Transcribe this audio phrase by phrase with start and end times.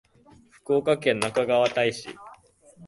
[0.49, 2.09] 福岡県那珂川市